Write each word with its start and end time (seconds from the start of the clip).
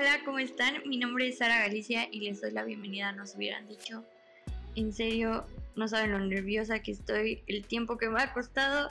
Hola, 0.00 0.22
¿cómo 0.24 0.38
están? 0.38 0.76
Mi 0.88 0.96
nombre 0.96 1.28
es 1.28 1.36
Sara 1.36 1.58
Galicia 1.58 2.08
y 2.10 2.20
les 2.20 2.40
doy 2.40 2.52
la 2.52 2.64
bienvenida, 2.64 3.12
nos 3.12 3.36
hubieran 3.36 3.68
dicho. 3.68 4.02
En 4.74 4.94
serio, 4.94 5.44
no 5.76 5.88
saben 5.88 6.12
lo 6.12 6.18
nerviosa 6.20 6.78
que 6.78 6.92
estoy, 6.92 7.42
el 7.46 7.66
tiempo 7.66 7.98
que 7.98 8.08
me 8.08 8.22
ha 8.22 8.32
costado. 8.32 8.90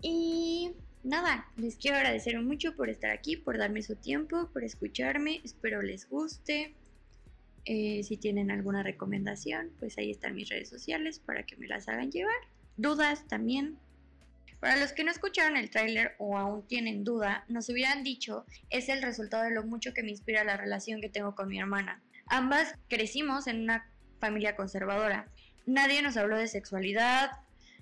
Y 0.00 0.72
nada, 1.04 1.52
les 1.58 1.76
quiero 1.76 1.98
agradecer 1.98 2.40
mucho 2.40 2.74
por 2.74 2.88
estar 2.88 3.10
aquí, 3.10 3.36
por 3.36 3.58
darme 3.58 3.82
su 3.82 3.94
tiempo, 3.94 4.48
por 4.54 4.64
escucharme. 4.64 5.42
Espero 5.44 5.82
les 5.82 6.08
guste. 6.08 6.74
Eh, 7.66 8.02
si 8.02 8.16
tienen 8.16 8.50
alguna 8.50 8.82
recomendación, 8.82 9.70
pues 9.78 9.98
ahí 9.98 10.10
están 10.10 10.34
mis 10.34 10.48
redes 10.48 10.70
sociales 10.70 11.18
para 11.18 11.42
que 11.42 11.58
me 11.58 11.68
las 11.68 11.88
hagan 11.88 12.10
llevar. 12.10 12.40
Dudas 12.78 13.28
también, 13.28 13.76
para 14.60 14.76
los 14.76 14.92
que 14.92 15.04
no 15.04 15.10
escucharon 15.10 15.56
el 15.56 15.70
tráiler 15.70 16.14
o 16.18 16.38
aún 16.38 16.66
tienen 16.66 17.04
duda, 17.04 17.44
nos 17.48 17.68
hubieran 17.68 18.02
dicho, 18.02 18.46
es 18.70 18.88
el 18.88 19.02
resultado 19.02 19.44
de 19.44 19.50
lo 19.50 19.64
mucho 19.64 19.92
que 19.92 20.02
me 20.02 20.10
inspira 20.10 20.44
la 20.44 20.56
relación 20.56 21.00
que 21.00 21.08
tengo 21.08 21.34
con 21.34 21.48
mi 21.48 21.58
hermana. 21.58 22.02
Ambas 22.28 22.74
crecimos 22.88 23.46
en 23.46 23.62
una 23.62 23.88
familia 24.18 24.56
conservadora. 24.56 25.28
Nadie 25.66 26.02
nos 26.02 26.16
habló 26.16 26.38
de 26.38 26.48
sexualidad, 26.48 27.30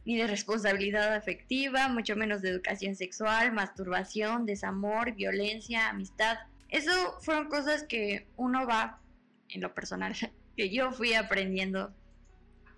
ni 0.05 0.17
de 0.17 0.27
responsabilidad 0.27 1.15
afectiva, 1.15 1.89
mucho 1.89 2.17
menos 2.17 2.43
de 2.43 2.51
educación 2.51 2.95
sexual, 2.95 3.53
masturbación, 3.53 4.45
desamor, 4.45 5.15
violencia, 5.15 5.89
amistad. 5.89 6.39
Eso 6.69 7.19
fueron 7.21 7.49
cosas 7.49 7.85
que 7.85 8.27
uno 8.37 8.67
va, 8.67 9.01
en 9.49 9.61
lo 9.61 9.75
personal, 9.75 10.15
que 10.57 10.71
yo 10.71 10.93
fui 10.93 11.15
aprendiendo 11.15 11.95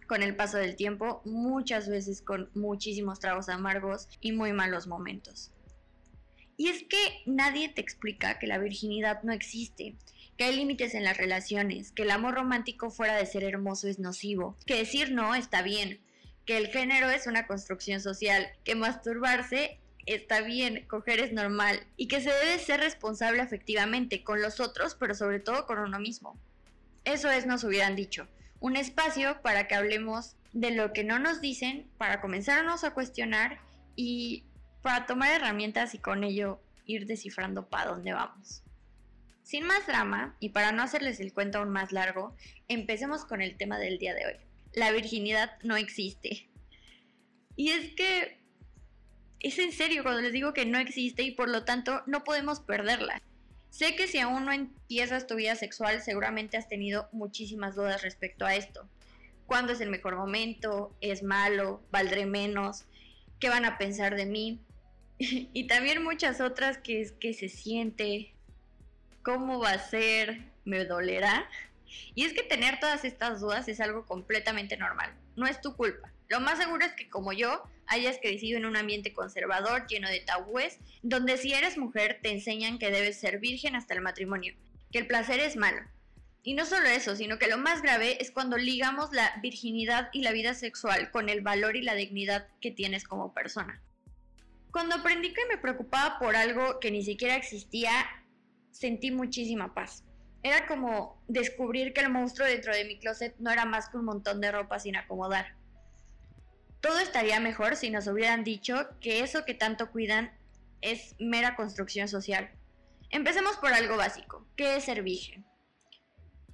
con 0.06 0.22
el 0.22 0.36
paso 0.36 0.56
del 0.56 0.76
tiempo, 0.76 1.20
muchas 1.24 1.88
veces 1.88 2.22
con 2.22 2.50
muchísimos 2.54 3.18
tragos 3.18 3.48
amargos 3.48 4.08
y 4.20 4.32
muy 4.32 4.52
malos 4.52 4.86
momentos. 4.86 5.50
Y 6.56 6.68
es 6.68 6.84
que 6.84 7.22
nadie 7.26 7.68
te 7.68 7.80
explica 7.80 8.38
que 8.38 8.46
la 8.46 8.58
virginidad 8.58 9.22
no 9.22 9.32
existe, 9.32 9.94
que 10.38 10.44
hay 10.44 10.56
límites 10.56 10.94
en 10.94 11.04
las 11.04 11.16
relaciones, 11.16 11.92
que 11.92 12.02
el 12.02 12.10
amor 12.10 12.34
romántico 12.34 12.90
fuera 12.90 13.16
de 13.16 13.26
ser 13.26 13.44
hermoso 13.44 13.88
es 13.88 13.98
nocivo, 13.98 14.56
que 14.64 14.76
decir 14.76 15.12
no 15.12 15.34
está 15.34 15.62
bien, 15.62 16.00
que 16.46 16.56
el 16.56 16.68
género 16.68 17.10
es 17.10 17.26
una 17.26 17.46
construcción 17.46 18.00
social, 18.00 18.46
que 18.64 18.74
masturbarse 18.74 19.78
está 20.06 20.40
bien, 20.40 20.86
coger 20.86 21.20
es 21.20 21.32
normal 21.32 21.80
y 21.96 22.06
que 22.06 22.20
se 22.20 22.30
debe 22.30 22.58
ser 22.58 22.80
responsable 22.80 23.42
afectivamente 23.42 24.22
con 24.22 24.40
los 24.40 24.60
otros, 24.60 24.94
pero 24.94 25.14
sobre 25.14 25.40
todo 25.40 25.66
con 25.66 25.78
uno 25.78 25.98
mismo. 25.98 26.38
Eso 27.04 27.30
es, 27.30 27.44
nos 27.46 27.64
hubieran 27.64 27.96
dicho 27.96 28.28
un 28.60 28.76
espacio 28.76 29.40
para 29.42 29.68
que 29.68 29.74
hablemos 29.74 30.36
de 30.52 30.70
lo 30.70 30.92
que 30.92 31.04
no 31.04 31.18
nos 31.18 31.40
dicen, 31.40 31.90
para 31.98 32.20
comenzarnos 32.20 32.84
a 32.84 32.94
cuestionar 32.94 33.58
y 33.94 34.44
para 34.82 35.06
tomar 35.06 35.32
herramientas 35.32 35.94
y 35.94 35.98
con 35.98 36.24
ello 36.24 36.60
ir 36.86 37.06
descifrando 37.06 37.68
para 37.68 37.90
dónde 37.90 38.12
vamos. 38.12 38.62
Sin 39.42 39.64
más 39.64 39.86
drama, 39.86 40.36
y 40.40 40.48
para 40.48 40.72
no 40.72 40.82
hacerles 40.82 41.20
el 41.20 41.32
cuento 41.32 41.58
aún 41.58 41.70
más 41.70 41.92
largo, 41.92 42.34
empecemos 42.68 43.24
con 43.24 43.42
el 43.42 43.56
tema 43.56 43.78
del 43.78 43.98
día 43.98 44.14
de 44.14 44.26
hoy. 44.26 44.34
La 44.72 44.90
virginidad 44.90 45.58
no 45.62 45.76
existe. 45.76 46.48
Y 47.54 47.70
es 47.70 47.94
que 47.94 48.38
es 49.40 49.58
en 49.58 49.72
serio 49.72 50.02
cuando 50.02 50.20
les 50.20 50.32
digo 50.32 50.52
que 50.52 50.66
no 50.66 50.78
existe 50.78 51.22
y 51.22 51.30
por 51.30 51.48
lo 51.48 51.64
tanto 51.64 52.02
no 52.06 52.24
podemos 52.24 52.60
perderla. 52.60 53.22
Sé 53.76 53.94
que 53.94 54.08
si 54.08 54.18
aún 54.18 54.46
no 54.46 54.52
empiezas 54.52 55.26
tu 55.26 55.34
vida 55.34 55.54
sexual, 55.54 56.00
seguramente 56.00 56.56
has 56.56 56.66
tenido 56.66 57.10
muchísimas 57.12 57.74
dudas 57.74 58.00
respecto 58.00 58.46
a 58.46 58.54
esto. 58.54 58.88
¿Cuándo 59.44 59.74
es 59.74 59.82
el 59.82 59.90
mejor 59.90 60.16
momento? 60.16 60.96
¿Es 61.02 61.22
malo? 61.22 61.82
¿Valdré 61.90 62.24
menos? 62.24 62.86
¿Qué 63.38 63.50
van 63.50 63.66
a 63.66 63.76
pensar 63.76 64.16
de 64.16 64.24
mí? 64.24 64.62
y 65.18 65.66
también 65.66 66.02
muchas 66.02 66.40
otras 66.40 66.78
que 66.78 67.02
es 67.02 67.12
que 67.12 67.34
se 67.34 67.50
siente, 67.50 68.32
cómo 69.22 69.58
va 69.58 69.72
a 69.72 69.78
ser, 69.78 70.40
me 70.64 70.86
dolerá. 70.86 71.46
Y 72.14 72.24
es 72.24 72.32
que 72.32 72.44
tener 72.44 72.80
todas 72.80 73.04
estas 73.04 73.42
dudas 73.42 73.68
es 73.68 73.80
algo 73.80 74.06
completamente 74.06 74.78
normal, 74.78 75.12
no 75.36 75.46
es 75.46 75.60
tu 75.60 75.76
culpa. 75.76 76.10
Lo 76.28 76.40
más 76.40 76.58
seguro 76.58 76.86
es 76.86 76.94
que 76.94 77.10
como 77.10 77.34
yo 77.34 77.62
hayas 77.86 78.18
crecido 78.18 78.58
en 78.58 78.66
un 78.66 78.76
ambiente 78.76 79.12
conservador 79.12 79.86
lleno 79.86 80.08
de 80.08 80.20
tabúes, 80.20 80.78
donde 81.02 81.36
si 81.36 81.52
eres 81.52 81.78
mujer 81.78 82.20
te 82.22 82.30
enseñan 82.30 82.78
que 82.78 82.90
debes 82.90 83.18
ser 83.18 83.38
virgen 83.38 83.76
hasta 83.76 83.94
el 83.94 84.00
matrimonio, 84.00 84.54
que 84.92 84.98
el 84.98 85.06
placer 85.06 85.40
es 85.40 85.56
malo. 85.56 85.82
Y 86.42 86.54
no 86.54 86.64
solo 86.64 86.86
eso, 86.86 87.16
sino 87.16 87.38
que 87.38 87.48
lo 87.48 87.58
más 87.58 87.82
grave 87.82 88.22
es 88.22 88.30
cuando 88.30 88.56
ligamos 88.56 89.12
la 89.12 89.38
virginidad 89.42 90.10
y 90.12 90.22
la 90.22 90.32
vida 90.32 90.54
sexual 90.54 91.10
con 91.10 91.28
el 91.28 91.40
valor 91.40 91.76
y 91.76 91.82
la 91.82 91.94
dignidad 91.94 92.46
que 92.60 92.70
tienes 92.70 93.04
como 93.04 93.34
persona. 93.34 93.82
Cuando 94.70 94.94
aprendí 94.94 95.32
que 95.32 95.46
me 95.48 95.58
preocupaba 95.58 96.18
por 96.18 96.36
algo 96.36 96.78
que 96.78 96.90
ni 96.90 97.02
siquiera 97.02 97.34
existía, 97.34 97.90
sentí 98.70 99.10
muchísima 99.10 99.74
paz. 99.74 100.04
Era 100.42 100.66
como 100.66 101.20
descubrir 101.26 101.92
que 101.92 102.02
el 102.02 102.10
monstruo 102.10 102.46
dentro 102.46 102.72
de 102.72 102.84
mi 102.84 102.98
closet 102.98 103.34
no 103.38 103.50
era 103.50 103.64
más 103.64 103.88
que 103.88 103.96
un 103.96 104.04
montón 104.04 104.40
de 104.40 104.52
ropa 104.52 104.78
sin 104.78 104.94
acomodar 104.94 105.56
todo 106.80 106.98
estaría 106.98 107.40
mejor 107.40 107.76
si 107.76 107.90
nos 107.90 108.06
hubieran 108.06 108.44
dicho 108.44 108.88
que 109.00 109.20
eso 109.20 109.44
que 109.44 109.54
tanto 109.54 109.90
cuidan 109.90 110.32
es 110.80 111.14
mera 111.18 111.56
construcción 111.56 112.08
social. 112.08 112.50
Empecemos 113.10 113.56
por 113.56 113.72
algo 113.72 113.96
básico. 113.96 114.46
¿Qué 114.56 114.76
es 114.76 114.84
ser 114.84 115.02
virgen? 115.02 115.44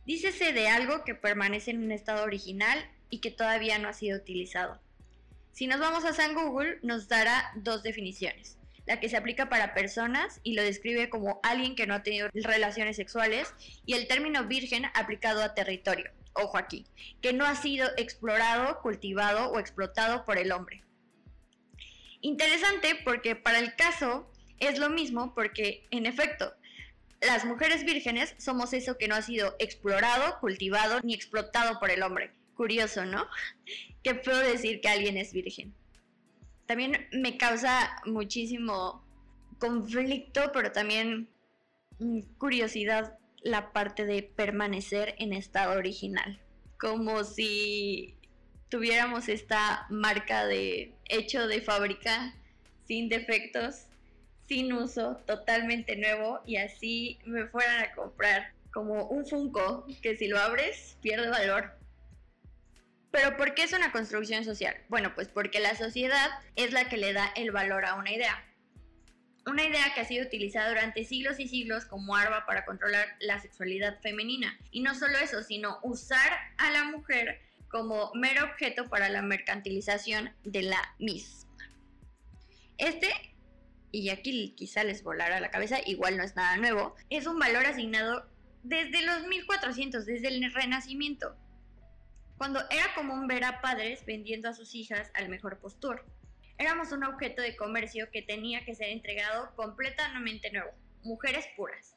Dícese 0.07 0.53
de 0.53 0.69
algo 0.69 1.05
que 1.05 1.15
permanece 1.15 1.71
en 1.71 1.83
un 1.83 1.93
estado 1.93 2.25
original 2.25 2.79
y 3.09 3.21
que 3.21 3.31
todavía 3.31 3.79
no 3.79 3.89
ha 3.89 3.93
sido 3.93 4.19
utilizado. 4.19 4.81
Si 5.53 5.67
nos 5.67 5.81
vamos 5.81 6.05
a 6.05 6.13
San 6.13 6.35
Google, 6.35 6.79
nos 6.83 7.09
dará 7.09 7.53
dos 7.57 7.83
definiciones. 7.83 8.59
La 8.87 8.99
que 8.99 9.09
se 9.09 9.17
aplica 9.17 9.49
para 9.49 9.75
personas 9.75 10.41
y 10.43 10.55
lo 10.55 10.63
describe 10.63 11.09
como 11.09 11.41
alguien 11.43 11.77
que 11.77 11.87
no 11.87 11.95
ha 11.95 12.03
tenido 12.03 12.29
relaciones 12.33 12.97
sexuales 12.97 13.55
y 13.87 13.95
el 13.95 14.09
término 14.09 14.45
virgen 14.49 14.87
aplicado 14.95 15.43
a 15.43 15.55
territorio 15.55 16.11
ojo 16.35 16.57
aquí, 16.57 16.87
que 17.21 17.33
no 17.33 17.45
ha 17.45 17.55
sido 17.55 17.89
explorado, 17.97 18.81
cultivado 18.81 19.51
o 19.51 19.59
explotado 19.59 20.25
por 20.25 20.39
el 20.39 20.53
hombre. 20.53 20.83
Interesante 22.21 22.97
porque 23.05 23.35
para 23.37 23.59
el 23.59 23.75
caso 23.75 24.31
es 24.59 24.79
lo 24.79 24.91
mismo 24.91 25.35
porque, 25.35 25.87
en 25.91 26.07
efecto, 26.07 26.55
las 27.21 27.45
mujeres 27.45 27.85
vírgenes 27.85 28.35
somos 28.39 28.73
eso 28.73 28.97
que 28.99 29.09
no 29.09 29.15
ha 29.15 29.23
sido 29.23 29.57
explorado, 29.59 30.39
cultivado 30.41 31.01
ni 31.03 31.15
explotado 31.15 31.79
por 31.79 31.91
el 31.91 32.03
hombre. 32.03 32.33
Curioso, 32.55 33.05
¿no? 33.05 33.27
¿Qué 34.03 34.15
puedo 34.15 34.39
decir 34.39 34.81
que 34.81 34.89
alguien 34.89 35.17
es 35.17 35.33
virgen? 35.33 35.75
También 36.67 37.09
me 37.13 37.37
causa 37.37 37.97
muchísimo 38.07 39.05
conflicto, 39.59 40.51
pero 40.53 40.73
también 40.73 41.29
mm, 41.99 42.21
curiosidad 42.39 43.19
la 43.43 43.73
parte 43.73 44.05
de 44.05 44.23
permanecer 44.23 45.15
en 45.19 45.33
estado 45.33 45.77
original. 45.79 46.41
Como 46.79 47.25
si 47.25 48.17
tuviéramos 48.69 49.29
esta 49.29 49.87
marca 49.91 50.47
de 50.47 50.95
hecho 51.09 51.47
de 51.47 51.61
fábrica, 51.61 52.35
sin 52.87 53.09
defectos, 53.09 53.87
sin 54.49 54.73
uso, 54.73 55.17
totalmente 55.27 55.97
nuevo 55.97 56.41
y 56.47 56.57
así 56.57 57.19
me 57.25 57.47
fueran 57.47 57.85
a 57.85 57.93
comprar 57.93 58.53
como 58.73 59.05
un 59.07 59.27
Funko 59.27 59.87
que 60.03 60.17
si 60.17 60.29
lo 60.29 60.39
abres 60.39 60.97
pierde 61.03 61.29
valor. 61.29 61.73
Pero 63.11 63.37
¿por 63.37 63.55
qué 63.55 63.65
es 63.65 63.73
una 63.75 63.93
construcción 63.93 64.45
social? 64.45 64.75
Bueno, 64.89 65.15
pues 65.15 65.29
porque 65.29 65.61
la 65.61 65.77
sociedad 65.77 66.31
es 66.57 66.73
la 66.73 66.89
que 66.89 66.97
le 66.97 67.13
da 67.13 67.31
el 67.37 67.51
valor 67.51 67.85
a 67.85 67.95
una 67.95 68.11
idea 68.11 68.43
una 69.47 69.65
idea 69.65 69.93
que 69.95 70.01
ha 70.01 70.05
sido 70.05 70.25
utilizada 70.25 70.69
durante 70.69 71.05
siglos 71.05 71.41
y 71.41 71.49
siglos 71.49 71.85
como 71.85 72.15
arma 72.15 72.47
para 72.47 72.65
controlar 72.65 73.07
la 73.21 73.41
sexualidad 73.41 74.01
femenina. 74.01 74.59
Y 74.71 74.83
no 74.83 74.95
solo 74.95 75.19
eso, 75.19 75.43
sino 75.43 75.79
usar 75.83 76.33
a 76.59 76.71
la 76.71 76.85
mujer 76.85 77.41
como 77.69 78.13
mero 78.15 78.45
objeto 78.45 78.89
para 78.89 79.09
la 79.09 79.23
mercantilización 79.23 80.31
de 80.45 80.63
la 80.63 80.95
misma. 80.99 81.51
Este, 82.79 83.09
y 83.91 84.11
aquí 84.11 84.55
quizá 84.57 84.85
les 84.85 85.03
volará 85.03 85.41
la 85.41 85.51
cabeza, 85.51 85.79
igual 85.87 86.17
no 86.17 86.23
es 86.23 86.37
nada 86.37 86.57
nuevo, 86.57 86.95
es 87.11 87.27
un 87.27 87.39
valor 87.39 87.67
asignado 87.67 88.27
desde 88.63 89.03
los 89.03 89.27
1400, 89.27 90.07
desde 90.07 90.29
el 90.29 90.53
Renacimiento, 90.53 91.37
cuando 92.37 92.61
era 92.71 92.95
común 92.95 93.27
ver 93.27 93.45
a 93.45 93.61
padres 93.61 94.05
vendiendo 94.07 94.49
a 94.49 94.55
sus 94.55 94.75
hijas 94.75 95.11
al 95.15 95.29
mejor 95.29 95.59
postor 95.59 96.05
éramos 96.59 96.93
un 96.93 97.05
objeto 97.05 97.43
de 97.43 97.57
comercio 97.57 98.11
que 98.11 98.23
tenía 98.23 98.65
que 98.65 98.75
ser 98.75 98.89
entregado 98.91 99.55
completamente 99.57 100.51
nuevo, 100.51 100.71
mujeres 101.03 101.47
puras. 101.57 101.97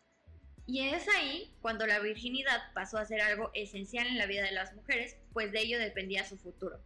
Y 0.67 0.81
es 0.81 1.07
ahí 1.09 1.53
cuando 1.61 1.85
la 1.85 1.99
virginidad 1.99 2.59
pasó 2.73 2.97
a 2.97 3.05
ser 3.05 3.21
algo 3.21 3.51
esencial 3.53 4.07
en 4.07 4.17
la 4.17 4.25
vida 4.25 4.43
de 4.43 4.51
las 4.51 4.73
mujeres, 4.73 5.17
pues 5.33 5.51
de 5.51 5.59
ello 5.59 5.79
dependía 5.79 6.25
su 6.25 6.37
futuro. 6.37 6.79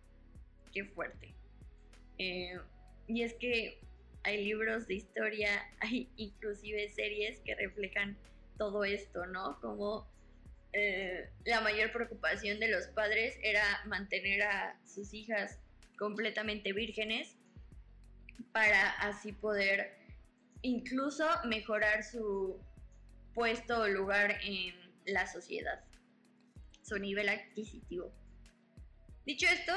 Qué 0.73 0.83
fuerte. 0.83 1.33
Eh, 2.17 2.59
y 3.07 3.23
es 3.23 3.33
que 3.35 3.79
hay 4.23 4.43
libros 4.43 4.87
de 4.87 4.95
historia, 4.95 5.49
hay 5.79 6.09
inclusive 6.17 6.89
series 6.89 7.39
que 7.39 7.55
reflejan 7.55 8.17
todo 8.57 8.83
esto, 8.83 9.25
¿no? 9.25 9.59
Como 9.61 10.05
eh, 10.73 11.29
la 11.45 11.61
mayor 11.61 11.91
preocupación 11.93 12.59
de 12.59 12.67
los 12.67 12.87
padres 12.87 13.37
era 13.41 13.63
mantener 13.85 14.43
a 14.43 14.77
sus 14.85 15.13
hijas 15.13 15.57
completamente 15.97 16.73
vírgenes 16.73 17.38
para 18.51 18.91
así 19.01 19.31
poder 19.31 19.97
incluso 20.61 21.25
mejorar 21.45 22.03
su 22.03 22.59
puesto 23.33 23.81
o 23.81 23.87
lugar 23.87 24.37
en 24.43 24.75
la 25.05 25.27
sociedad, 25.27 25.83
su 26.81 26.97
nivel 26.97 27.29
adquisitivo. 27.29 28.11
Dicho 29.25 29.47
esto, 29.47 29.73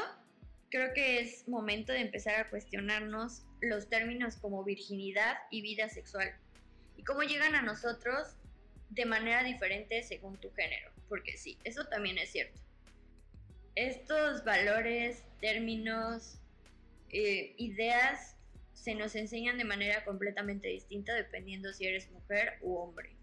creo 0.70 0.92
que 0.94 1.20
es 1.20 1.46
momento 1.46 1.92
de 1.92 2.00
empezar 2.00 2.36
a 2.36 2.50
cuestionarnos 2.50 3.44
los 3.60 3.88
términos 3.88 4.36
como 4.36 4.64
virginidad 4.64 5.36
y 5.50 5.62
vida 5.62 5.88
sexual 5.88 6.34
y 6.96 7.04
cómo 7.04 7.22
llegan 7.22 7.54
a 7.54 7.62
nosotros 7.62 8.36
de 8.90 9.04
manera 9.04 9.44
diferente 9.44 10.02
según 10.02 10.38
tu 10.38 10.50
género, 10.52 10.90
porque 11.08 11.36
sí, 11.36 11.58
eso 11.64 11.84
también 11.86 12.18
es 12.18 12.30
cierto. 12.30 12.60
Estos 13.74 14.44
valores, 14.44 15.24
términos, 15.40 16.38
eh, 17.10 17.54
ideas 17.58 18.36
se 18.82 18.96
nos 18.96 19.14
enseñan 19.14 19.58
de 19.58 19.64
manera 19.64 20.04
completamente 20.04 20.66
distinta 20.66 21.14
dependiendo 21.14 21.72
si 21.72 21.86
eres 21.86 22.10
mujer 22.10 22.54
u 22.62 22.74
hombre. 22.78 23.14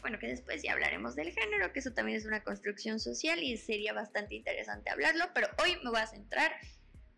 Bueno, 0.00 0.18
que 0.18 0.26
después 0.26 0.62
ya 0.62 0.72
hablaremos 0.72 1.14
del 1.14 1.32
género, 1.32 1.72
que 1.72 1.78
eso 1.78 1.92
también 1.92 2.18
es 2.18 2.24
una 2.24 2.42
construcción 2.42 2.98
social 2.98 3.40
y 3.40 3.56
sería 3.56 3.92
bastante 3.92 4.34
interesante 4.34 4.90
hablarlo, 4.90 5.26
pero 5.32 5.46
hoy 5.62 5.76
me 5.84 5.90
voy 5.90 6.00
a 6.00 6.08
centrar 6.08 6.50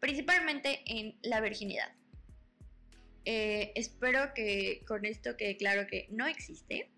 principalmente 0.00 0.82
en 0.84 1.18
la 1.22 1.40
virginidad. 1.40 1.90
Eh, 3.24 3.72
espero 3.74 4.34
que 4.34 4.82
con 4.86 5.06
esto 5.06 5.38
quede 5.38 5.56
claro 5.56 5.86
que 5.86 6.08
no 6.10 6.26
existe, 6.26 6.90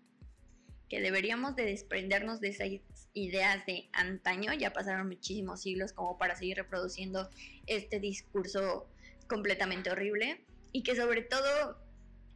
que 0.89 0.99
deberíamos 0.99 1.55
de 1.55 1.63
desprendernos 1.63 2.41
de 2.41 2.49
esas 2.49 2.67
ideas 3.13 3.65
de 3.65 3.87
antaño, 3.93 4.53
ya 4.53 4.73
pasaron 4.73 5.07
muchísimos 5.07 5.61
siglos 5.61 5.93
como 5.93 6.17
para 6.17 6.35
seguir 6.35 6.57
reproduciendo 6.57 7.29
este 7.65 8.01
discurso 8.01 8.89
completamente 9.27 9.91
horrible 9.91 10.45
y 10.71 10.83
que 10.83 10.95
sobre 10.95 11.21
todo 11.21 11.77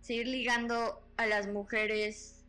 seguir 0.02 0.28
ligando 0.28 1.02
a 1.18 1.26
las 1.26 1.48
mujeres 1.48 2.46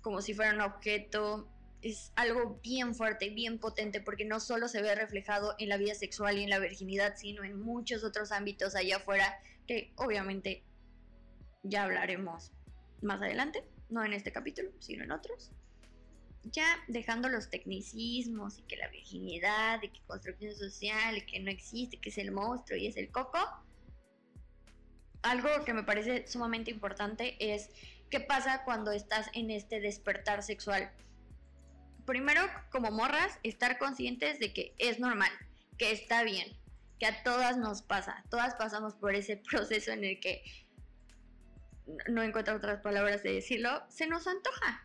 como 0.00 0.20
si 0.20 0.34
fueran 0.34 0.60
objeto 0.60 1.48
es 1.84 2.12
algo 2.16 2.60
bien 2.62 2.94
fuerte, 2.94 3.28
bien 3.28 3.58
potente, 3.58 4.00
porque 4.00 4.24
no 4.24 4.40
solo 4.40 4.68
se 4.68 4.80
ve 4.80 4.94
reflejado 4.94 5.54
en 5.58 5.68
la 5.68 5.76
vida 5.76 5.94
sexual 5.94 6.38
y 6.38 6.44
en 6.44 6.50
la 6.50 6.58
virginidad, 6.58 7.14
sino 7.16 7.44
en 7.44 7.60
muchos 7.60 8.04
otros 8.04 8.32
ámbitos 8.32 8.74
allá 8.74 8.96
afuera, 8.96 9.38
que 9.66 9.92
obviamente 9.96 10.62
ya 11.62 11.84
hablaremos 11.84 12.52
más 13.02 13.20
adelante, 13.20 13.64
no 13.90 14.02
en 14.02 14.14
este 14.14 14.32
capítulo, 14.32 14.70
sino 14.78 15.04
en 15.04 15.12
otros. 15.12 15.50
Ya 16.44 16.66
dejando 16.88 17.28
los 17.28 17.50
tecnicismos 17.50 18.58
y 18.58 18.62
que 18.62 18.76
la 18.76 18.88
virginidad, 18.88 19.82
y 19.82 19.88
que 19.88 20.00
construcción 20.06 20.54
social, 20.54 21.18
y 21.18 21.26
que 21.26 21.40
no 21.40 21.50
existe, 21.50 21.98
que 21.98 22.08
es 22.08 22.18
el 22.18 22.32
monstruo 22.32 22.78
y 22.78 22.86
es 22.86 22.96
el 22.96 23.10
coco, 23.10 23.38
algo 25.24 25.48
que 25.64 25.74
me 25.74 25.82
parece 25.82 26.26
sumamente 26.28 26.70
importante 26.70 27.36
es 27.40 27.70
qué 28.10 28.20
pasa 28.20 28.62
cuando 28.64 28.92
estás 28.92 29.28
en 29.32 29.50
este 29.50 29.80
despertar 29.80 30.42
sexual. 30.42 30.92
Primero, 32.06 32.42
como 32.70 32.90
morras, 32.90 33.38
estar 33.42 33.78
conscientes 33.78 34.38
de 34.38 34.52
que 34.52 34.74
es 34.78 35.00
normal, 35.00 35.30
que 35.78 35.90
está 35.92 36.22
bien, 36.22 36.46
que 37.00 37.06
a 37.06 37.22
todas 37.22 37.56
nos 37.56 37.82
pasa, 37.82 38.22
todas 38.30 38.54
pasamos 38.54 38.94
por 38.94 39.14
ese 39.14 39.36
proceso 39.50 39.92
en 39.92 40.04
el 40.04 40.20
que 40.20 40.42
no 42.08 42.22
encuentro 42.22 42.56
otras 42.56 42.80
palabras 42.80 43.22
de 43.22 43.32
decirlo, 43.32 43.82
se 43.88 44.06
nos 44.06 44.26
antoja. 44.26 44.84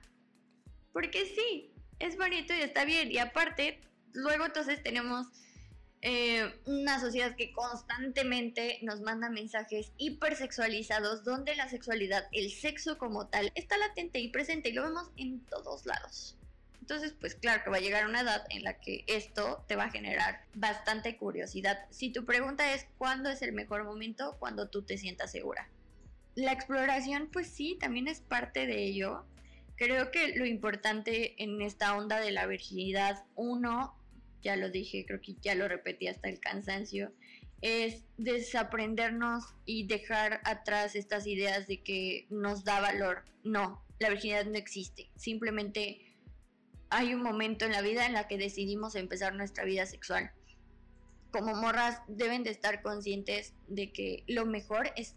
Porque 0.93 1.25
sí, 1.25 1.73
es 1.99 2.17
bonito 2.17 2.53
y 2.53 2.61
está 2.61 2.83
bien. 2.85 3.11
Y 3.11 3.19
aparte, 3.19 3.79
luego 4.13 4.45
entonces 4.45 4.81
tenemos 4.81 5.27
eh, 6.01 6.53
una 6.65 6.99
sociedad 6.99 7.35
que 7.35 7.51
constantemente 7.51 8.79
nos 8.83 9.01
manda 9.01 9.29
mensajes 9.29 9.91
hipersexualizados 9.97 11.25
donde 11.25 11.55
la 11.55 11.67
sexualidad, 11.67 12.27
el 12.31 12.51
sexo 12.51 12.97
como 12.97 13.27
tal, 13.27 13.51
está 13.55 13.77
latente 13.77 14.19
y 14.19 14.29
presente 14.29 14.69
y 14.69 14.73
lo 14.73 14.83
vemos 14.83 15.11
en 15.17 15.41
todos 15.41 15.85
lados. 15.85 16.37
Entonces, 16.79 17.13
pues 17.19 17.35
claro 17.35 17.63
que 17.63 17.69
va 17.69 17.77
a 17.77 17.81
llegar 17.81 18.07
una 18.07 18.21
edad 18.21 18.45
en 18.49 18.63
la 18.63 18.79
que 18.79 19.03
esto 19.07 19.63
te 19.67 19.75
va 19.75 19.83
a 19.83 19.91
generar 19.91 20.41
bastante 20.55 21.17
curiosidad. 21.17 21.85
Si 21.91 22.11
tu 22.11 22.25
pregunta 22.25 22.73
es 22.73 22.87
cuándo 22.97 23.29
es 23.29 23.41
el 23.41 23.51
mejor 23.51 23.83
momento, 23.83 24.37
cuando 24.39 24.69
tú 24.69 24.81
te 24.81 24.97
sientas 24.97 25.31
segura. 25.31 25.69
La 26.33 26.51
exploración, 26.53 27.29
pues 27.31 27.47
sí, 27.47 27.77
también 27.79 28.07
es 28.07 28.21
parte 28.21 28.65
de 28.65 28.85
ello. 28.85 29.25
Creo 29.75 30.09
que 30.11 30.35
lo 30.35 30.45
importante 30.45 31.35
en 31.43 31.61
esta 31.61 31.95
onda 31.95 32.19
de 32.19 32.31
la 32.31 32.47
virginidad, 32.47 33.23
uno, 33.35 33.98
ya 34.41 34.55
lo 34.55 34.69
dije, 34.69 35.05
creo 35.05 35.21
que 35.21 35.35
ya 35.41 35.55
lo 35.55 35.67
repetí 35.67 36.07
hasta 36.07 36.29
el 36.29 36.39
cansancio, 36.39 37.13
es 37.61 38.05
desaprendernos 38.17 39.43
y 39.65 39.87
dejar 39.87 40.41
atrás 40.45 40.95
estas 40.95 41.27
ideas 41.27 41.67
de 41.67 41.81
que 41.81 42.27
nos 42.29 42.63
da 42.63 42.79
valor. 42.79 43.25
No, 43.43 43.83
la 43.99 44.09
virginidad 44.09 44.45
no 44.45 44.57
existe. 44.57 45.09
Simplemente 45.15 45.99
hay 46.89 47.13
un 47.13 47.21
momento 47.21 47.65
en 47.65 47.71
la 47.71 47.81
vida 47.81 48.05
en 48.05 48.13
la 48.13 48.27
que 48.27 48.37
decidimos 48.37 48.95
empezar 48.95 49.35
nuestra 49.35 49.65
vida 49.65 49.85
sexual. 49.85 50.31
Como 51.31 51.53
morras 51.55 52.01
deben 52.07 52.43
de 52.43 52.49
estar 52.49 52.81
conscientes 52.81 53.53
de 53.67 53.91
que 53.91 54.23
lo 54.27 54.45
mejor 54.45 54.91
es 54.95 55.15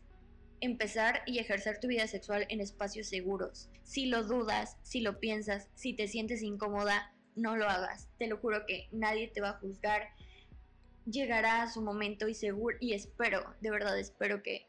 empezar 0.61 1.23
y 1.27 1.39
ejercer 1.39 1.81
tu 1.81 1.89
vida 1.89 2.07
sexual 2.07 2.47
en 2.49 2.61
espacios 2.61 3.09
seguros. 3.09 3.71
Si 3.83 4.07
lo 4.07 4.23
dudas, 4.25 4.77
si 4.83 5.01
lo 5.01 5.19
piensas, 5.19 5.69
si 5.75 5.95
te 5.95 6.07
sientes 6.07 6.43
incómoda, 6.43 7.13
no 7.35 7.57
lo 7.57 7.69
hagas. 7.69 8.09
Te 8.19 8.27
lo 8.27 8.39
juro 8.39 8.67
que 8.67 8.89
nadie 8.93 9.29
te 9.29 9.41
va 9.41 9.51
a 9.51 9.59
juzgar. 9.59 10.11
Llegará 11.07 11.63
a 11.63 11.71
su 11.71 11.83
momento 11.83 12.29
y 12.29 12.35
seguro 12.35 12.77
y 12.81 12.93
espero, 12.93 13.55
de 13.61 13.71
verdad 13.71 13.99
espero 13.99 14.43
que 14.43 14.69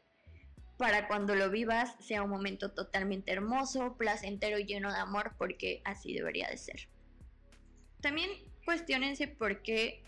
para 0.76 1.06
cuando 1.06 1.34
lo 1.36 1.50
vivas 1.50 1.94
sea 2.00 2.22
un 2.22 2.30
momento 2.30 2.72
totalmente 2.72 3.30
hermoso, 3.32 3.96
placentero 3.96 4.58
y 4.58 4.64
lleno 4.64 4.92
de 4.92 4.98
amor 4.98 5.34
porque 5.38 5.80
así 5.84 6.12
debería 6.12 6.48
de 6.48 6.56
ser. 6.56 6.88
También 8.00 8.30
cuestionense 8.64 9.28
por 9.28 9.62
qué 9.62 10.02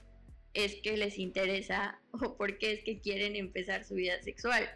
es 0.55 0.75
que 0.77 0.97
les 0.97 1.19
interesa 1.19 2.01
o 2.13 2.37
por 2.37 2.59
qué 2.59 2.73
es 2.73 2.83
que 2.83 2.99
quieren 3.01 3.37
empezar 3.37 3.85
su 3.85 3.95
vida 3.95 4.21
sexual. 4.23 4.69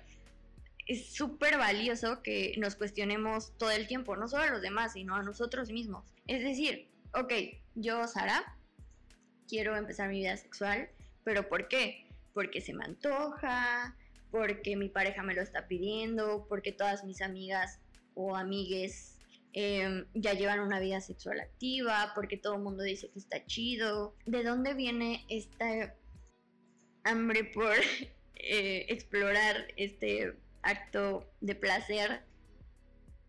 Es 0.86 1.12
súper 1.12 1.56
valioso 1.58 2.22
que 2.22 2.54
nos 2.58 2.74
cuestionemos 2.74 3.52
todo 3.58 3.70
el 3.70 3.86
tiempo, 3.86 4.16
no 4.16 4.28
solo 4.28 4.44
a 4.44 4.50
los 4.50 4.62
demás, 4.62 4.94
sino 4.94 5.14
a 5.14 5.22
nosotros 5.22 5.70
mismos. 5.70 6.04
Es 6.26 6.42
decir, 6.42 6.89
ok, 7.14 7.32
yo, 7.74 8.06
Sara, 8.06 8.56
quiero 9.48 9.76
empezar 9.76 10.08
mi 10.08 10.20
vida 10.20 10.36
sexual, 10.36 10.88
pero 11.24 11.48
¿por 11.48 11.68
qué? 11.68 12.06
Porque 12.32 12.60
se 12.60 12.72
me 12.72 12.84
antoja, 12.84 13.96
porque 14.30 14.76
mi 14.76 14.88
pareja 14.88 15.22
me 15.22 15.34
lo 15.34 15.42
está 15.42 15.66
pidiendo, 15.66 16.46
porque 16.48 16.72
todas 16.72 17.04
mis 17.04 17.20
amigas 17.20 17.80
o 18.14 18.36
amigues 18.36 19.18
em, 19.52 20.06
ya 20.14 20.34
llevan 20.34 20.60
una 20.60 20.78
vida 20.78 21.00
sexual 21.00 21.40
activa, 21.40 22.12
porque 22.14 22.36
todo 22.36 22.54
el 22.54 22.62
mundo 22.62 22.82
dice 22.82 23.10
que 23.10 23.18
está 23.18 23.44
chido. 23.46 24.14
¿De 24.26 24.44
dónde 24.44 24.74
viene 24.74 25.24
esta 25.28 25.96
hambre 27.04 27.44
por 27.44 27.74
eh, 28.36 28.86
explorar 28.88 29.66
este 29.76 30.36
acto 30.62 31.28
de 31.40 31.54
placer? 31.56 32.22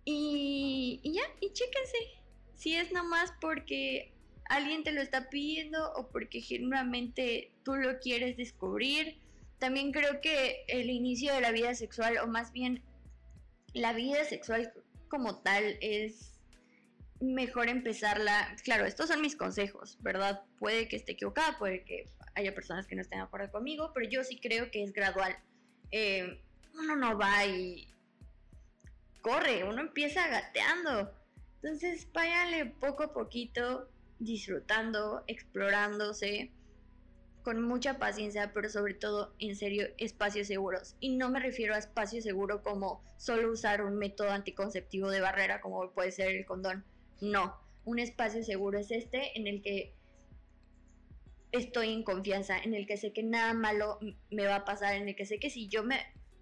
Y, 0.05 0.99
y 1.03 1.13
ya, 1.13 1.23
y 1.39 1.53
chéquense, 1.53 2.20
si 2.61 2.75
es 2.75 2.91
nomás 2.91 3.33
porque 3.41 4.13
alguien 4.45 4.83
te 4.83 4.91
lo 4.91 5.01
está 5.01 5.31
pidiendo 5.31 5.93
o 5.93 6.09
porque 6.09 6.41
genuinamente 6.41 7.51
tú 7.63 7.75
lo 7.75 7.97
quieres 7.99 8.37
descubrir. 8.37 9.17
También 9.57 9.91
creo 9.91 10.21
que 10.21 10.63
el 10.67 10.91
inicio 10.91 11.33
de 11.33 11.41
la 11.41 11.51
vida 11.51 11.73
sexual, 11.73 12.19
o 12.19 12.27
más 12.27 12.51
bien 12.51 12.83
la 13.73 13.93
vida 13.93 14.25
sexual 14.25 14.71
como 15.07 15.39
tal, 15.39 15.75
es 15.81 16.39
mejor 17.19 17.67
empezarla. 17.67 18.55
Claro, 18.63 18.85
estos 18.85 19.07
son 19.07 19.21
mis 19.21 19.35
consejos, 19.35 19.97
¿verdad? 20.01 20.43
Puede 20.59 20.87
que 20.87 20.97
esté 20.97 21.13
equivocada, 21.13 21.57
puede 21.57 21.83
que 21.83 22.05
haya 22.35 22.53
personas 22.53 22.85
que 22.85 22.93
no 22.93 23.01
estén 23.01 23.17
de 23.17 23.25
acuerdo 23.25 23.51
conmigo, 23.51 23.91
pero 23.91 24.07
yo 24.07 24.23
sí 24.23 24.39
creo 24.39 24.69
que 24.69 24.83
es 24.83 24.93
gradual. 24.93 25.35
Eh, 25.89 26.39
uno 26.75 26.95
no 26.95 27.17
va 27.17 27.43
y 27.43 27.91
corre, 29.23 29.63
uno 29.63 29.81
empieza 29.81 30.27
gateando 30.27 31.20
entonces 31.61 32.07
váyanle 32.11 32.65
poco 32.65 33.03
a 33.03 33.13
poquito 33.13 33.87
disfrutando, 34.19 35.23
explorándose 35.27 36.51
con 37.43 37.61
mucha 37.61 37.97
paciencia, 37.97 38.51
pero 38.53 38.69
sobre 38.69 38.93
todo 38.93 39.33
en 39.39 39.55
serio 39.55 39.87
espacios 39.97 40.47
seguros. 40.47 40.95
Y 40.99 41.15
no 41.15 41.29
me 41.29 41.39
refiero 41.39 41.73
a 41.73 41.79
espacio 41.79 42.21
seguro 42.21 42.63
como 42.63 43.03
solo 43.17 43.51
usar 43.51 43.83
un 43.83 43.97
método 43.97 44.29
anticonceptivo 44.29 45.09
de 45.09 45.21
barrera 45.21 45.61
como 45.61 45.91
puede 45.91 46.11
ser 46.11 46.35
el 46.35 46.45
condón. 46.45 46.83
No, 47.19 47.55
un 47.85 47.99
espacio 47.99 48.43
seguro 48.43 48.79
es 48.79 48.91
este 48.91 49.37
en 49.37 49.47
el 49.47 49.61
que 49.61 49.93
estoy 51.51 51.93
en 51.93 52.03
confianza, 52.03 52.57
en 52.57 52.73
el 52.73 52.87
que 52.87 52.97
sé 52.97 53.11
que 53.11 53.23
nada 53.23 53.53
malo 53.53 53.99
me 54.29 54.45
va 54.45 54.57
a 54.57 54.65
pasar, 54.65 54.95
en 54.95 55.07
el 55.07 55.15
que 55.15 55.25
sé 55.25 55.39
que 55.39 55.49
si 55.49 55.67
yo 55.67 55.83
me 55.83 55.99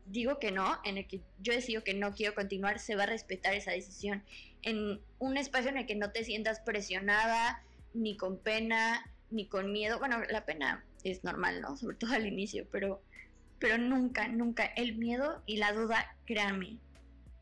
digo 0.09 0.39
que 0.39 0.51
no, 0.51 0.79
en 0.83 0.97
el 0.97 1.07
que 1.07 1.21
yo 1.39 1.53
decido 1.53 1.83
que 1.83 1.93
no 1.93 2.13
quiero 2.13 2.33
continuar, 2.33 2.79
se 2.79 2.95
va 2.95 3.03
a 3.03 3.07
respetar 3.07 3.53
esa 3.53 3.71
decisión. 3.71 4.23
En 4.63 4.99
un 5.19 5.37
espacio 5.37 5.69
en 5.69 5.77
el 5.77 5.85
que 5.85 5.95
no 5.95 6.11
te 6.11 6.23
sientas 6.23 6.59
presionada, 6.59 7.63
ni 7.93 8.17
con 8.17 8.39
pena, 8.39 9.05
ni 9.29 9.47
con 9.47 9.71
miedo. 9.71 9.99
Bueno, 9.99 10.21
la 10.29 10.45
pena 10.45 10.83
es 11.03 11.23
normal, 11.23 11.61
¿no? 11.61 11.77
Sobre 11.77 11.95
todo 11.95 12.13
al 12.13 12.27
inicio, 12.27 12.67
pero, 12.71 13.01
pero 13.59 13.77
nunca, 13.77 14.27
nunca. 14.27 14.65
El 14.65 14.97
miedo 14.97 15.43
y 15.45 15.57
la 15.57 15.73
duda, 15.73 16.15
créanme, 16.25 16.77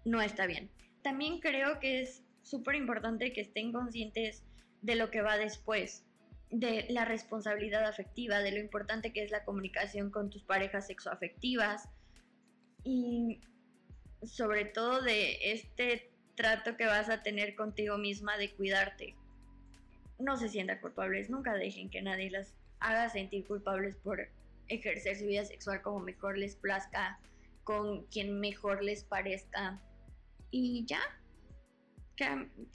no 0.04 0.22
está 0.22 0.46
bien. 0.46 0.70
También 1.04 1.40
creo 1.40 1.80
que 1.80 2.02
es 2.02 2.24
súper 2.44 2.76
importante 2.76 3.32
que 3.32 3.42
estén 3.42 3.72
conscientes 3.72 4.44
de 4.82 4.96
lo 4.96 5.10
que 5.10 5.22
va 5.22 5.38
después, 5.38 6.06
de 6.50 6.86
la 6.90 7.06
responsabilidad 7.06 7.86
afectiva, 7.86 8.40
de 8.40 8.52
lo 8.52 8.60
importante 8.60 9.12
que 9.12 9.24
es 9.24 9.32
la 9.32 9.44
comunicación 9.44 10.12
con 10.12 10.30
tus 10.30 10.44
parejas 10.44 10.88
sexoafectivas 10.88 11.90
y 12.88 13.42
sobre 14.24 14.64
todo 14.64 15.02
de 15.02 15.52
este 15.52 16.10
trato 16.36 16.78
que 16.78 16.86
vas 16.86 17.10
a 17.10 17.22
tener 17.22 17.54
contigo 17.56 17.98
misma 17.98 18.38
de 18.38 18.54
cuidarte. 18.54 19.16
No 20.20 20.38
se 20.38 20.48
sientan 20.48 20.80
culpables, 20.80 21.30
nunca 21.30 21.54
dejen 21.54 21.90
que 21.90 22.02
nadie 22.02 22.32
las 22.32 22.54
haga 22.80 23.10
sentir 23.10 23.46
culpables 23.46 23.98
por 23.98 24.30
ejercer 24.70 25.18
su 25.18 25.26
vida 25.26 25.44
sexual 25.44 25.82
como 25.82 26.00
mejor 26.00 26.38
les 26.38 26.56
plazca, 26.56 27.20
con 27.66 28.06
quien 28.06 28.40
mejor 28.40 28.82
les 28.82 29.04
parezca. 29.04 29.82
Y 30.50 30.86
ya, 30.86 31.02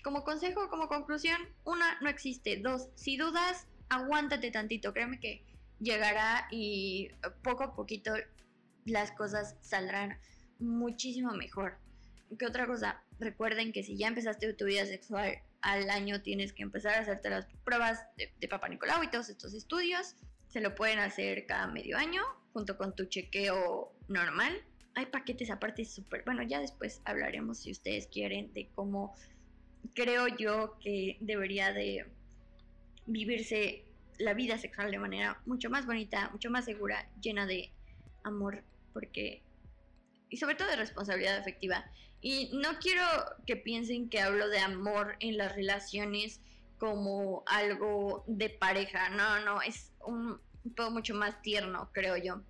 como 0.05 0.25
consejo, 0.25 0.69
como 0.69 0.89
conclusión, 0.89 1.41
una, 1.65 1.99
no 2.03 2.11
existe. 2.11 2.59
Dos, 2.59 2.91
si 2.97 3.17
dudas, 3.17 3.67
aguántate 3.89 4.51
tantito. 4.51 4.93
Créeme 4.93 5.19
que 5.19 5.43
llegará 5.81 6.49
y 6.51 7.09
poco 7.43 7.65
a 7.65 7.75
poquito 7.75 8.13
las 8.85 9.13
cosas 9.13 9.57
saldrán 9.61 10.19
muchísimo 10.59 11.33
mejor. 11.33 11.79
¿Qué 12.39 12.47
otra 12.47 12.67
cosa? 12.67 13.03
Recuerden 13.19 13.73
que 13.73 13.83
si 13.83 13.97
ya 13.97 14.09
empezaste 14.09 14.53
tu 14.55 14.65
vida 14.65 14.87
sexual 14.87 15.39
al 15.61 15.91
año, 15.91 16.23
tienes 16.23 16.53
que 16.53 16.63
empezar 16.63 16.95
a 16.95 17.01
hacerte 17.01 17.31
las 17.31 17.47
pruebas 17.65 18.01
de, 18.17 18.33
de 18.41 18.49
Papa 18.49 18.69
Nicolau 18.69 19.03
y 19.03 19.11
todos 19.11 19.29
estos 19.29 19.55
estudios. 19.55 20.17
Se 20.49 20.61
lo 20.61 20.75
pueden 20.75 20.99
hacer 20.99 21.47
cada 21.47 21.67
medio 21.67 21.97
año, 21.97 22.23
junto 22.53 22.77
con 22.77 22.95
tu 22.95 23.05
chequeo 23.07 23.93
normal. 24.09 24.63
Hay 24.95 25.07
paquetes 25.07 25.51
aparte 25.51 25.85
súper... 25.85 26.25
Bueno, 26.25 26.43
ya 26.43 26.61
después 26.61 27.01
hablaremos 27.05 27.59
si 27.59 27.71
ustedes 27.71 28.07
quieren 28.07 28.53
de 28.53 28.69
cómo 28.75 29.15
creo 29.95 30.29
yo 30.29 30.79
que 30.81 31.17
debería 31.21 31.73
de 31.73 32.07
vivirse 33.07 33.85
la 34.19 34.35
vida 34.35 34.59
sexual 34.59 34.91
de 34.91 34.99
manera 34.99 35.41
mucho 35.47 35.71
más 35.71 35.87
bonita, 35.87 36.31
mucho 36.31 36.51
más 36.51 36.65
segura, 36.65 37.09
llena 37.21 37.47
de 37.47 37.73
amor, 38.23 38.63
porque 38.93 39.43
y 40.29 40.39
sobre 40.39 40.55
todo 40.55 40.69
de 40.69 40.77
responsabilidad 40.77 41.37
afectiva. 41.37 41.85
Y 42.23 42.51
no 42.55 42.79
quiero 42.81 43.03
que 43.47 43.57
piensen 43.57 44.09
que 44.09 44.21
hablo 44.21 44.49
de 44.49 44.61
amor 44.61 45.17
en 45.21 45.37
las 45.37 45.55
relaciones 45.55 46.41
como 46.79 47.43
algo 47.47 48.25
de 48.27 48.49
pareja, 48.49 49.11
no, 49.11 49.41
no, 49.45 49.61
es 49.61 49.93
un 50.05 50.41
todo 50.75 50.91
mucho 50.91 51.15
más 51.15 51.41
tierno, 51.43 51.91
creo 51.93 52.17
yo, 52.17 52.41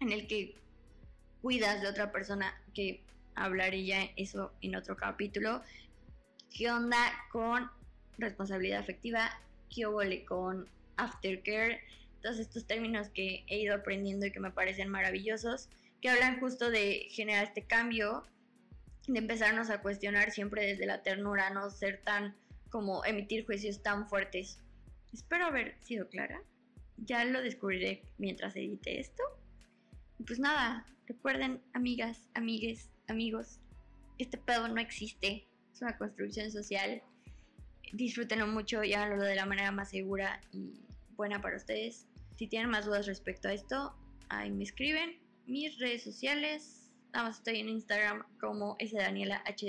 en 0.00 0.12
el 0.12 0.26
que 0.26 0.54
cuidas 1.40 1.82
de 1.82 1.88
otra 1.88 2.12
persona, 2.12 2.54
que 2.74 3.02
hablaré 3.34 3.84
ya 3.84 4.04
eso 4.16 4.52
en 4.60 4.76
otro 4.76 4.96
capítulo, 4.96 5.62
qué 6.56 6.70
onda 6.70 6.98
con 7.30 7.70
responsabilidad 8.18 8.80
afectiva, 8.80 9.30
qué 9.74 9.86
huele 9.86 10.24
con 10.24 10.68
aftercare, 10.96 11.80
todos 12.22 12.38
estos 12.38 12.66
términos 12.66 13.08
que 13.10 13.44
he 13.48 13.58
ido 13.58 13.74
aprendiendo 13.74 14.26
y 14.26 14.32
que 14.32 14.40
me 14.40 14.50
parecen 14.50 14.88
maravillosos, 14.88 15.68
que 16.00 16.08
hablan 16.08 16.40
justo 16.40 16.70
de 16.70 17.08
generar 17.10 17.44
este 17.44 17.62
cambio, 17.62 18.24
de 19.06 19.18
empezarnos 19.18 19.70
a 19.70 19.82
cuestionar 19.82 20.30
siempre 20.30 20.64
desde 20.64 20.86
la 20.86 21.02
ternura, 21.02 21.50
no 21.50 21.70
ser 21.70 22.00
tan 22.02 22.34
como 22.70 23.04
emitir 23.04 23.44
juicios 23.44 23.82
tan 23.82 24.08
fuertes. 24.08 24.58
Espero 25.12 25.46
haber 25.46 25.76
sido 25.82 26.08
clara. 26.08 26.42
Ya 26.96 27.24
lo 27.24 27.42
descubriré 27.42 28.02
mientras 28.18 28.56
edite 28.56 29.00
esto. 29.00 29.22
Pues 30.26 30.38
nada, 30.38 30.86
recuerden, 31.06 31.60
amigas, 31.74 32.28
amigues, 32.34 32.88
amigos, 33.08 33.58
este 34.18 34.38
pedo 34.38 34.68
no 34.68 34.80
existe 34.80 35.48
es 35.72 35.82
una 35.82 35.96
construcción 35.96 36.50
social. 36.50 37.02
Disfrútenlo 37.92 38.46
mucho 38.46 38.84
y 38.84 38.94
háganlo 38.94 39.22
de 39.22 39.34
la 39.34 39.46
manera 39.46 39.70
más 39.70 39.90
segura 39.90 40.40
y 40.52 40.80
buena 41.16 41.40
para 41.40 41.56
ustedes. 41.56 42.06
Si 42.36 42.46
tienen 42.46 42.70
más 42.70 42.86
dudas 42.86 43.06
respecto 43.06 43.48
a 43.48 43.52
esto, 43.52 43.94
ahí 44.28 44.50
me 44.50 44.64
escriben. 44.64 45.18
Mis 45.46 45.78
redes 45.78 46.02
sociales, 46.02 46.90
nada 47.12 47.28
más 47.28 47.38
estoy 47.38 47.60
en 47.60 47.68
Instagram 47.68 48.24
como 48.40 48.76
sdanielahdz. 48.80 49.62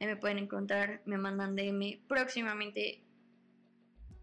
Ahí 0.00 0.06
me 0.06 0.16
pueden 0.16 0.38
encontrar, 0.38 1.02
me 1.06 1.18
mandan 1.18 1.56
DM. 1.56 2.00
Próximamente 2.06 3.02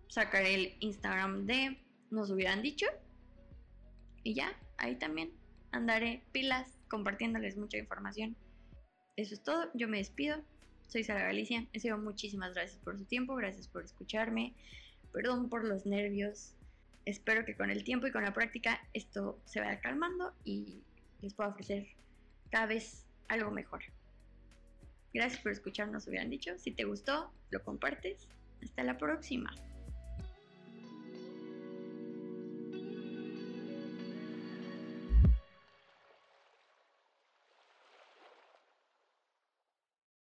sacaré 0.07 0.53
el 0.55 0.73
Instagram 0.79 1.45
de 1.45 1.77
Nos 2.11 2.31
hubieran 2.31 2.61
dicho. 2.61 2.85
Y 4.23 4.33
ya, 4.33 4.57
ahí 4.77 4.95
también 4.95 5.31
andaré 5.71 6.23
pilas 6.31 6.79
compartiéndoles 6.89 7.57
mucha 7.57 7.77
información. 7.77 8.37
Eso 9.17 9.33
es 9.33 9.43
todo, 9.43 9.69
yo 9.73 9.87
me 9.87 9.97
despido. 9.97 10.41
Soy 10.87 11.03
Sara 11.03 11.23
Galicia. 11.23 11.67
En 11.73 11.81
sido 11.81 11.97
muchísimas 11.97 12.53
gracias 12.53 12.79
por 12.81 12.97
su 12.97 13.05
tiempo, 13.05 13.35
gracias 13.35 13.67
por 13.67 13.83
escucharme. 13.83 14.53
Perdón 15.11 15.49
por 15.49 15.65
los 15.65 15.85
nervios. 15.85 16.55
Espero 17.05 17.45
que 17.45 17.55
con 17.55 17.69
el 17.69 17.83
tiempo 17.83 18.07
y 18.07 18.11
con 18.11 18.23
la 18.23 18.33
práctica 18.33 18.81
esto 18.93 19.39
se 19.45 19.59
vaya 19.59 19.79
calmando 19.79 20.33
y 20.43 20.81
les 21.21 21.33
pueda 21.33 21.49
ofrecer 21.49 21.87
cada 22.49 22.65
vez 22.65 23.05
algo 23.27 23.51
mejor. 23.51 23.83
Gracias 25.13 25.41
por 25.41 25.51
escucharnos, 25.51 26.07
hubieran 26.07 26.29
dicho. 26.29 26.57
Si 26.57 26.71
te 26.71 26.83
gustó, 26.83 27.31
lo 27.51 27.63
compartes. 27.63 28.27
Hasta 28.61 28.83
la 28.83 28.97
próxima. 28.97 29.53